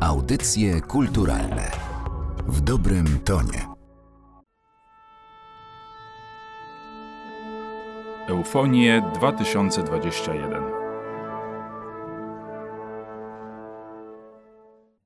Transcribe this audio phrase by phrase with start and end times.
[0.00, 1.70] Audycje kulturalne
[2.48, 3.66] w dobrym tonie.
[8.28, 10.62] Eufonie 2021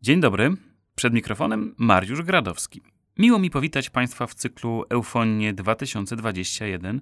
[0.02, 0.50] Dzień dobry.
[0.94, 2.82] Przed mikrofonem Mariusz Gradowski.
[3.18, 7.00] Miło mi powitać Państwa w cyklu Eufonie 2021,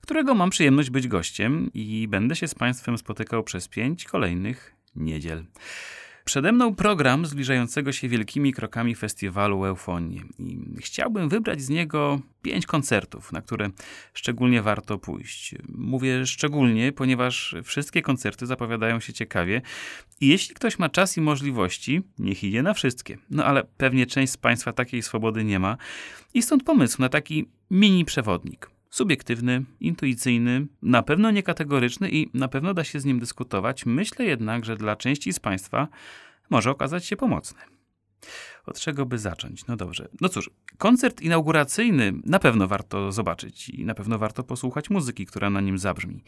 [0.00, 5.44] którego mam przyjemność być gościem i będę się z Państwem spotykał przez pięć kolejnych niedziel.
[6.24, 12.66] Przede mną program zbliżającego się wielkimi krokami festiwalu Eufonie i chciałbym wybrać z niego pięć
[12.66, 13.70] koncertów, na które
[14.14, 15.54] szczególnie warto pójść.
[15.68, 19.62] Mówię szczególnie, ponieważ wszystkie koncerty zapowiadają się ciekawie
[20.20, 23.18] i jeśli ktoś ma czas i możliwości, niech idzie na wszystkie.
[23.30, 25.76] No ale pewnie część z Państwa takiej swobody nie ma
[26.34, 32.74] i stąd pomysł na taki mini przewodnik subiektywny, intuicyjny, na pewno niekategoryczny i na pewno
[32.74, 33.86] da się z nim dyskutować.
[33.86, 35.88] Myślę jednak, że dla części z Państwa
[36.50, 37.60] może okazać się pomocny.
[38.70, 39.66] Od czego by zacząć?
[39.66, 40.08] No dobrze.
[40.20, 45.50] No cóż, koncert inauguracyjny na pewno warto zobaczyć i na pewno warto posłuchać muzyki, która
[45.50, 46.24] na nim zabrzmi.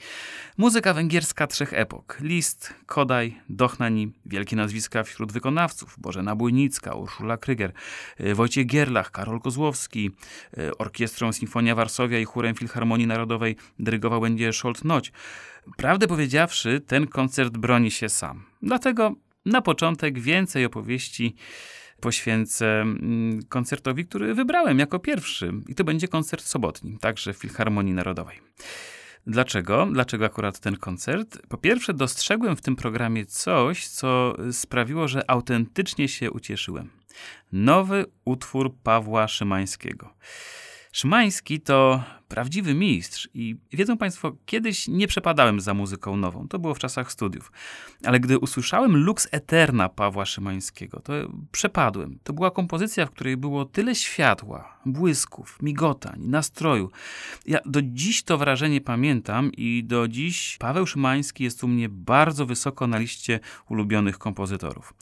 [0.58, 2.18] Muzyka węgierska trzech epok.
[2.20, 5.94] List, Kodaj, Dochnani, wielkie nazwiska wśród wykonawców.
[5.98, 7.72] Bożena Bójnicka, Urszula Kryger,
[8.20, 10.10] y, Wojciech Gierlach, Karol Kozłowski,
[10.58, 15.12] y, Orkiestrą Sinfonia Warszawia i Chórem Filharmonii Narodowej dyrygował będzie Scholt Noć.
[15.76, 18.44] Prawdę powiedziawszy, ten koncert broni się sam.
[18.62, 19.14] Dlatego
[19.46, 21.34] na początek więcej opowieści
[22.02, 25.52] poświęcę mm, koncertowi, który wybrałem jako pierwszy.
[25.68, 28.40] I to będzie koncert sobotni, także w Filharmonii Narodowej.
[29.26, 29.88] Dlaczego?
[29.92, 31.38] Dlaczego akurat ten koncert?
[31.48, 36.90] Po pierwsze, dostrzegłem w tym programie coś, co sprawiło, że autentycznie się ucieszyłem.
[37.52, 40.14] Nowy utwór Pawła Szymańskiego.
[40.92, 46.74] Szymański to prawdziwy mistrz i wiedzą Państwo, kiedyś nie przepadałem za muzyką nową, to było
[46.74, 47.52] w czasach studiów,
[48.04, 51.12] ale gdy usłyszałem Lux Eterna Pawła Szymańskiego, to
[51.52, 52.18] przepadłem.
[52.24, 56.90] To była kompozycja, w której było tyle światła, błysków, migotań, nastroju.
[57.46, 62.46] Ja do dziś to wrażenie pamiętam i do dziś Paweł Szymański jest u mnie bardzo
[62.46, 64.94] wysoko na liście ulubionych kompozytorów.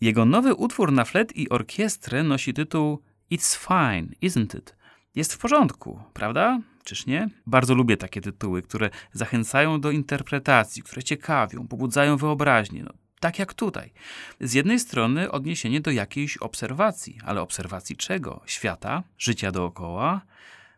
[0.00, 4.81] Jego nowy utwór na flet i orkiestrę nosi tytuł It's Fine, Isn't It?
[5.14, 6.60] Jest w porządku, prawda?
[6.84, 7.28] Czyż nie?
[7.46, 12.82] Bardzo lubię takie tytuły, które zachęcają do interpretacji, które ciekawią, pobudzają wyobraźnię.
[12.84, 13.92] No, tak jak tutaj.
[14.40, 18.40] Z jednej strony odniesienie do jakiejś obserwacji, ale obserwacji czego?
[18.46, 20.20] Świata, życia dookoła,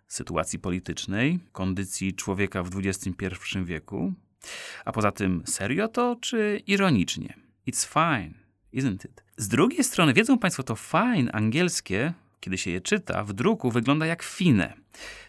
[0.07, 4.13] sytuacji politycznej, kondycji człowieka w XXI wieku.
[4.85, 7.35] A poza tym serio to, czy ironicznie?
[7.69, 8.35] It's fine,
[8.75, 9.25] isn't it?
[9.37, 14.07] Z drugiej strony, wiedzą Państwo, to fine angielskie kiedy się je czyta, w druku wygląda
[14.07, 14.75] jak fine.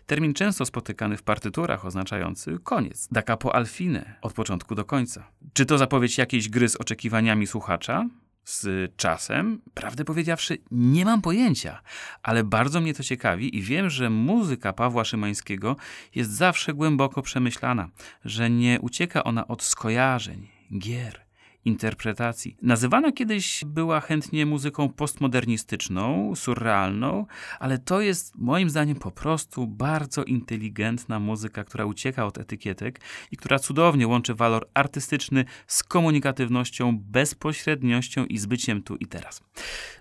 [0.06, 5.28] Termin często spotykany w partyturach oznaczający koniec, da capo al fine, od początku do końca.
[5.54, 8.10] Czy to zapowiedź jakiejś gry z oczekiwaniami słuchacza?
[8.46, 9.62] Z czasem?
[9.74, 11.82] Prawdę powiedziawszy, nie mam pojęcia,
[12.24, 15.76] ale bardzo mnie to ciekawi i wiem, że muzyka Pawła Szymańskiego
[16.16, 17.90] jest zawsze głęboko przemyślana,
[18.26, 20.48] że nie ucieka ona od skojarzeń,
[20.78, 21.25] gier,
[21.66, 22.58] interpretacji.
[22.62, 27.26] Nazywana kiedyś była chętnie muzyką postmodernistyczną, surrealną,
[27.60, 33.00] ale to jest moim zdaniem po prostu bardzo inteligentna muzyka, która ucieka od etykietek
[33.32, 39.42] i która cudownie łączy walor artystyczny z komunikatywnością, bezpośredniością i zbyciem tu i teraz.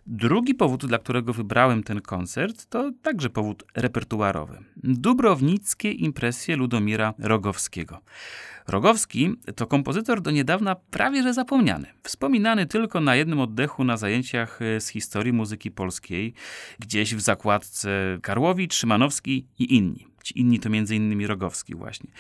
[0.07, 4.59] Drugi powód, dla którego wybrałem ten koncert, to także powód repertuarowy.
[4.77, 8.01] Dubrownickie impresje Ludomira Rogowskiego.
[8.69, 11.87] Rogowski to kompozytor do niedawna prawie że zapomniany.
[12.03, 16.35] Wspominany tylko na jednym oddechu na zajęciach e, z historii muzyki polskiej,
[16.79, 20.14] gdzieś w zakładce Karłowicz, Szymanowski i inni.
[20.25, 22.11] Ci inni to między innymi Rogowski właśnie.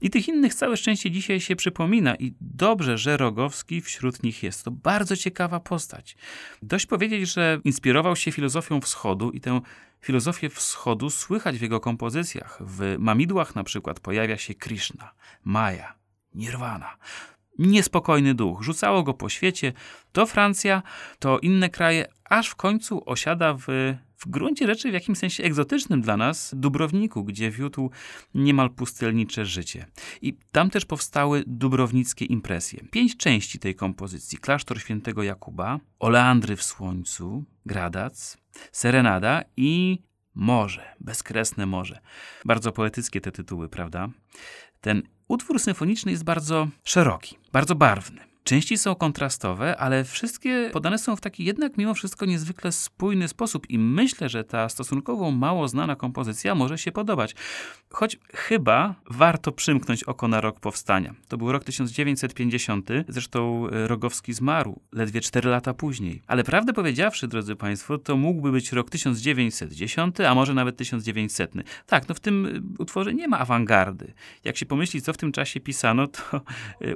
[0.00, 4.64] I tych innych całe szczęście dzisiaj się przypomina i dobrze, że Rogowski wśród nich jest.
[4.64, 6.16] To bardzo ciekawa postać.
[6.62, 9.60] Dość powiedzieć, że inspirował się filozofią wschodu i tę
[10.00, 12.58] filozofię wschodu słychać w jego kompozycjach.
[12.60, 15.10] W Mamidłach na przykład pojawia się Krishna,
[15.44, 15.94] Maja,
[16.34, 16.96] Nirvana
[17.66, 18.62] niespokojny duch.
[18.62, 19.72] Rzucało go po świecie.
[20.12, 20.82] To Francja,
[21.18, 23.66] to inne kraje, aż w końcu osiada w,
[24.16, 27.90] w gruncie rzeczy w jakimś sensie egzotycznym dla nas Dubrowniku, gdzie wiódł
[28.34, 29.86] niemal pustelnicze życie.
[30.22, 32.84] I tam też powstały dubrownickie impresje.
[32.90, 34.38] Pięć części tej kompozycji.
[34.38, 38.36] Klasztor świętego Jakuba, Oleandry w słońcu, Gradac,
[38.72, 39.98] Serenada i
[40.34, 42.00] Morze, bezkresne morze.
[42.44, 44.08] Bardzo poetyckie te tytuły, prawda?
[44.80, 48.29] Ten utwór symfoniczny jest bardzo szeroki, bardzo barwny.
[48.44, 53.70] Części są kontrastowe, ale wszystkie podane są w taki jednak mimo wszystko niezwykle spójny sposób
[53.70, 57.34] i myślę, że ta stosunkowo mało znana kompozycja może się podobać.
[57.90, 61.14] Choć chyba warto przymknąć oko na rok powstania.
[61.28, 66.22] To był rok 1950, zresztą Rogowski zmarł ledwie 4 lata później.
[66.26, 71.52] Ale prawdę powiedziawszy, drodzy Państwo, to mógłby być rok 1910, a może nawet 1900.
[71.86, 74.12] Tak, no w tym utworze nie ma awangardy.
[74.44, 76.40] Jak się pomyśli, co w tym czasie pisano, to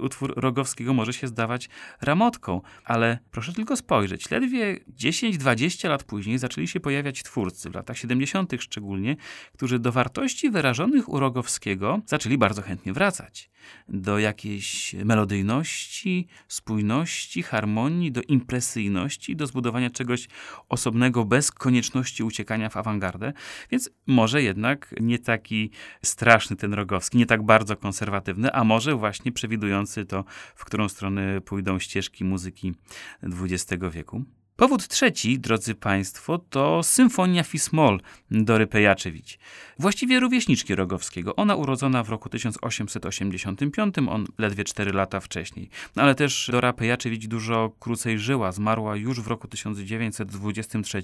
[0.01, 1.69] utwór Rogowskiego może się zdawać
[2.01, 4.31] ramotką, ale proszę tylko spojrzeć.
[4.31, 8.53] Ledwie 10-20 lat później zaczęli się pojawiać twórcy, w latach 70.
[8.59, 9.17] szczególnie,
[9.53, 13.51] którzy do wartości wyrażonych u Rogowskiego zaczęli bardzo chętnie wracać.
[13.89, 20.29] Do jakiejś melodyjności, spójności, harmonii, do impresyjności, do zbudowania czegoś
[20.69, 23.33] osobnego bez konieczności uciekania w awangardę.
[23.71, 25.71] Więc może jednak nie taki
[26.03, 31.24] straszny ten Rogowski, nie tak bardzo konserwatywny, a może właśnie przewidujący to, w którą stronę
[31.45, 32.75] pójdą ścieżki muzyki
[33.23, 34.25] XX wieku.
[34.57, 39.39] Powód trzeci, drodzy Państwo, to Symfonia Fismol Dory Pejaczewicz.
[39.79, 41.37] Właściwie rówieśniczki Rogowskiego.
[41.37, 45.69] Ona urodzona w roku 1885, on ledwie 4 lata wcześniej.
[45.97, 48.53] Ale też Dora Pejaczewicz dużo krócej żyła.
[48.53, 51.03] Zmarła już w roku 1923.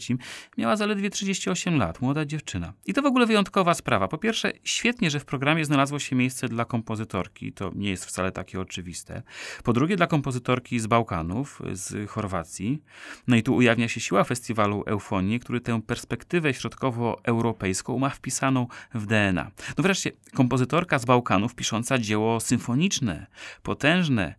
[0.59, 2.73] Miała zaledwie 38 lat, młoda dziewczyna.
[2.87, 4.09] I to w ogóle wyjątkowa sprawa.
[4.09, 7.53] Po pierwsze, świetnie, że w programie znalazło się miejsce dla kompozytorki.
[7.53, 9.23] To nie jest wcale takie oczywiste.
[9.65, 12.83] Po drugie, dla kompozytorki z Bałkanów, z Chorwacji.
[13.27, 19.07] No i tu ujawnia się siła festiwalu Eufonii, który tę perspektywę środkowoeuropejską ma wpisaną w
[19.07, 19.51] DNA.
[19.79, 23.27] No wreszcie, kompozytorka z Bałkanów pisząca dzieło symfoniczne,
[23.63, 24.35] potężne,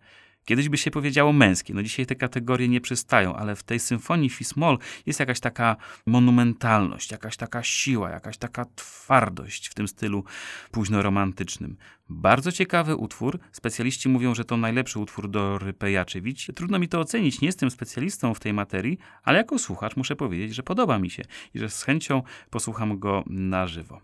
[0.52, 1.74] Kiedyś by się powiedziało męskie.
[1.74, 5.76] No dzisiaj te kategorie nie przystają, ale w tej symfonii Fismol jest jakaś taka
[6.06, 10.24] monumentalność, jakaś taka siła, jakaś taka twardość w tym stylu
[10.72, 11.76] późno-romantycznym.
[12.10, 13.40] Bardzo ciekawy utwór.
[13.52, 16.48] Specjaliści mówią, że to najlepszy utwór do Rypejaczewicz.
[16.56, 20.56] Trudno mi to ocenić, nie jestem specjalistą w tej materii, ale jako słuchacz muszę powiedzieć,
[20.56, 24.02] że podoba mi się i że z chęcią posłucham go na żywo.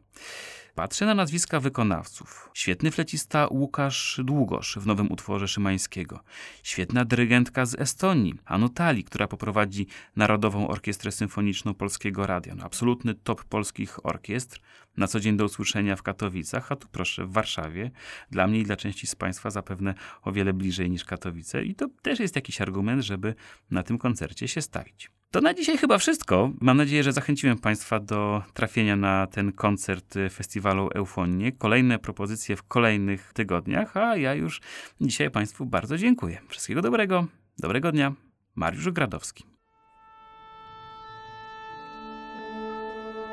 [0.77, 2.49] Patrzę na nazwiska wykonawców.
[2.53, 6.19] Świetny flecista Łukasz Długosz w nowym utworze Szymańskiego.
[6.63, 12.55] Świetna dyrygentka z Estonii, Anutali, która poprowadzi Narodową Orkiestrę Symfoniczną Polskiego Radia.
[12.55, 14.59] No, absolutny top polskich orkiestr.
[14.97, 17.91] Na co dzień do usłyszenia w Katowicach, a tu proszę w Warszawie.
[18.31, 21.63] Dla mnie i dla części z Państwa zapewne o wiele bliżej niż Katowice.
[21.63, 23.35] I to też jest jakiś argument, żeby
[23.71, 25.11] na tym koncercie się stawić.
[25.31, 26.51] To na dzisiaj chyba wszystko.
[26.61, 31.51] Mam nadzieję, że zachęciłem Państwa do trafienia na ten koncert festiwalu Eufonie.
[31.51, 34.61] Kolejne propozycje w kolejnych tygodniach, a ja już
[35.01, 36.37] dzisiaj Państwu bardzo dziękuję.
[36.47, 37.25] Wszystkiego dobrego,
[37.59, 38.13] dobrego dnia.
[38.55, 39.43] Mariusz Gradowski.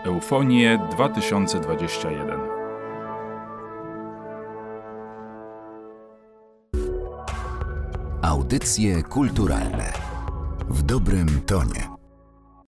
[0.04, 2.40] Eufonie 2021
[8.22, 10.13] Audycje kulturalne
[10.68, 11.93] w dobrym tonie.